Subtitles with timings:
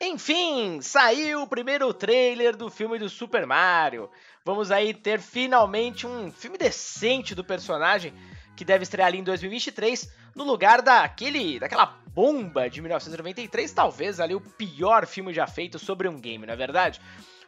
[0.00, 4.08] Enfim, saiu o primeiro trailer do filme do Super Mario.
[4.44, 8.14] Vamos aí ter finalmente um filme decente do personagem
[8.56, 14.36] que deve estrear ali em 2023, no lugar daquele, daquela bomba de 1993, talvez ali
[14.36, 17.00] o pior filme já feito sobre um game, não é verdade?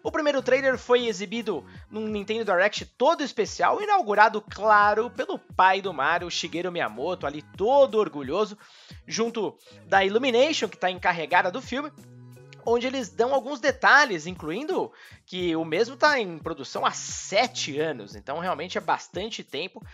[0.02, 5.92] O primeiro trailer foi exibido num Nintendo Direct todo especial, inaugurado, claro, pelo pai do
[5.92, 8.56] Mario, Shigeru Miyamoto, ali todo orgulhoso,
[9.06, 9.56] junto
[9.86, 11.92] da Illumination, que está encarregada do filme,
[12.64, 14.92] onde eles dão alguns detalhes, incluindo
[15.26, 19.84] que o mesmo está em produção há sete anos, então realmente é bastante tempo.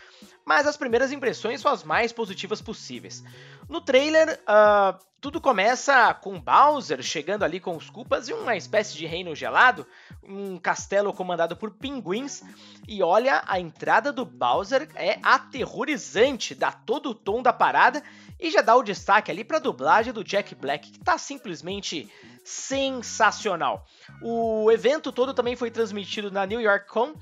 [0.44, 3.24] Mas as primeiras impressões são as mais positivas possíveis.
[3.68, 8.96] No trailer, uh, tudo começa com Bowser chegando ali com os culpas e uma espécie
[8.96, 9.84] de reino gelado,
[10.22, 12.44] um castelo comandado por pinguins.
[12.86, 18.04] E olha, a entrada do Bowser é aterrorizante, dá todo o tom da parada
[18.38, 22.08] e já dá o destaque ali para a dublagem do Jack Black, que está simplesmente
[22.44, 23.84] sensacional.
[24.22, 27.14] O evento todo também foi transmitido na New York Con,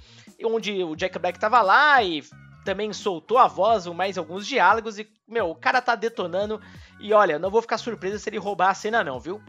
[0.45, 2.23] onde o Jack Black estava lá e
[2.65, 6.61] também soltou a voz, mais alguns diálogos e, meu, o cara tá detonando.
[6.99, 9.43] E olha, não vou ficar surpreso se ele roubar a cena, não, viu?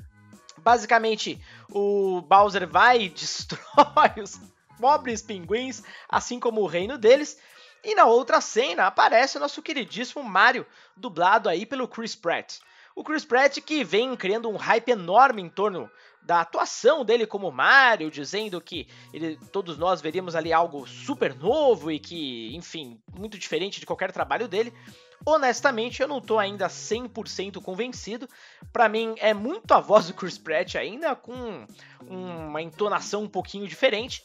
[0.58, 4.40] Basicamente, o Bowser vai e destrói os
[4.80, 7.40] pobres pinguins, assim como o reino deles.
[7.84, 10.66] E na outra cena aparece o nosso queridíssimo Mario,
[10.98, 12.60] dublado aí pelo Chris Pratt.
[12.96, 15.92] O Chris Pratt que vem criando um hype enorme em torno
[16.24, 21.92] da atuação dele como Mario, dizendo que ele, todos nós veríamos ali algo super novo
[21.92, 24.74] e que, enfim, muito diferente de qualquer trabalho dele.
[25.26, 28.30] Honestamente, eu não tô ainda 100% convencido.
[28.72, 31.66] Para mim, é muito a voz do Chris Pratt ainda, com
[32.08, 34.24] uma entonação um pouquinho diferente.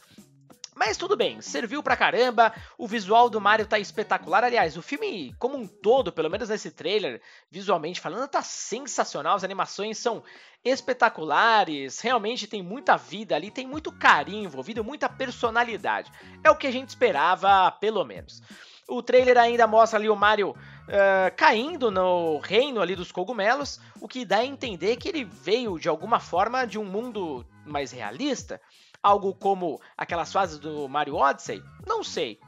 [0.73, 4.43] Mas tudo bem, serviu pra caramba, o visual do Mario tá espetacular.
[4.43, 9.35] Aliás, o filme como um todo, pelo menos nesse trailer, visualmente falando, tá sensacional.
[9.35, 10.23] As animações são
[10.63, 16.11] espetaculares, realmente tem muita vida ali, tem muito carinho envolvido, muita personalidade.
[16.43, 18.41] É o que a gente esperava, pelo menos.
[18.87, 24.07] O trailer ainda mostra ali o Mario uh, caindo no reino ali dos cogumelos, o
[24.07, 28.59] que dá a entender que ele veio de alguma forma de um mundo mais realista.
[29.01, 31.63] Algo como aquelas fases do Mario Odyssey?
[31.87, 32.39] Não sei.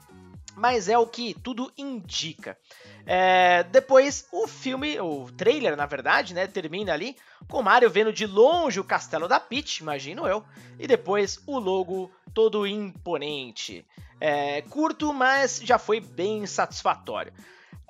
[0.56, 2.58] Mas é o que tudo indica.
[3.06, 7.18] É, depois, o filme, o trailer, na verdade, né, termina ali
[7.50, 10.44] com Mario vendo de longe o castelo da Peach, imagino eu,
[10.80, 13.85] e depois o logo todo imponente.
[14.22, 17.34] É, curto, mas já foi bem satisfatório.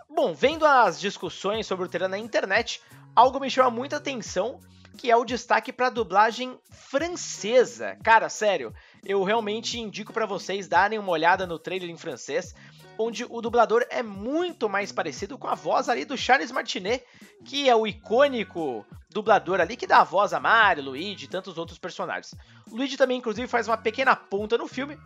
[0.09, 2.81] Bom, vendo as discussões sobre o trailer na internet,
[3.15, 4.59] algo me chama muita atenção
[4.97, 7.97] que é o destaque para a dublagem francesa.
[8.03, 8.73] Cara, sério,
[9.03, 12.55] eu realmente indico para vocês darem uma olhada no trailer em francês,
[12.97, 17.03] onde o dublador é muito mais parecido com a voz ali do Charles Martinet,
[17.43, 21.57] que é o icônico dublador ali que dá a voz a Mario, Luigi e tantos
[21.57, 22.33] outros personagens.
[22.71, 24.97] O Luigi também, inclusive, faz uma pequena ponta no filme,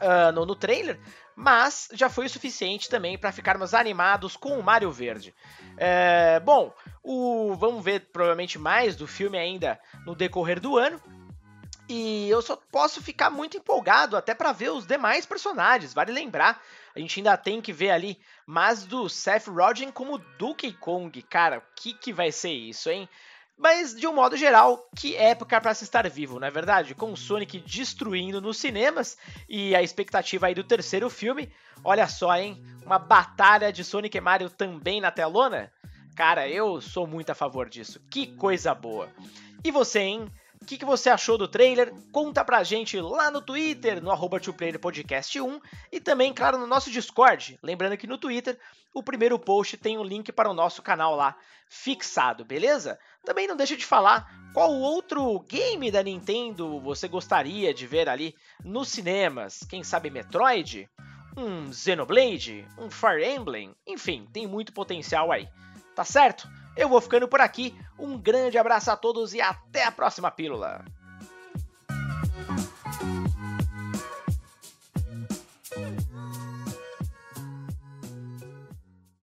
[0.00, 0.98] uh, no, no, trailer,
[1.36, 5.34] mas já foi o suficiente também para ficarmos animados com o Mario Verde.
[5.76, 11.00] É, bom, o, vamos ver provavelmente mais do filme ainda no decorrer do ano.
[11.86, 15.92] E eu só posso ficar muito empolgado até para ver os demais personagens.
[15.92, 16.62] Vale lembrar,
[16.96, 21.20] a gente ainda tem que ver ali mais do Seth Rogen como Donkey Kong.
[21.22, 23.06] Cara, o que, que vai ser isso, hein?
[23.56, 26.94] Mas, de um modo geral, que época para se estar vivo, não é verdade?
[26.94, 29.16] Com o Sonic destruindo nos cinemas
[29.48, 31.52] e a expectativa aí do terceiro filme.
[31.84, 32.60] Olha só, hein?
[32.84, 35.72] Uma batalha de Sonic e Mario também na telona?
[36.16, 38.00] Cara, eu sou muito a favor disso.
[38.10, 39.08] Que coisa boa.
[39.62, 40.28] E você, hein?
[40.64, 41.92] O que, que, você achou do trailer?
[42.10, 44.40] Conta pra gente lá no Twitter, no arroba
[44.80, 45.60] Podcast 1
[45.92, 47.58] e também, claro, no nosso Discord.
[47.62, 48.58] Lembrando que no Twitter,
[48.94, 51.36] o primeiro post tem um link para o nosso canal lá
[51.68, 52.98] fixado, beleza?
[53.26, 58.34] Também não deixa de falar qual outro game da Nintendo você gostaria de ver ali
[58.64, 59.66] nos cinemas.
[59.68, 60.88] Quem sabe Metroid?
[61.36, 62.66] Um Xenoblade?
[62.78, 63.76] Um Fire Emblem?
[63.86, 65.46] Enfim, tem muito potencial aí.
[65.94, 66.48] Tá certo?
[66.76, 67.74] Eu vou ficando por aqui.
[67.98, 70.84] Um grande abraço a todos e até a próxima pílula.